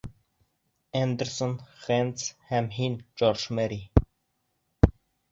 [0.99, 1.51] Эндерсон,
[1.83, 3.77] Хэндс һәм һин, Джордж Мерри.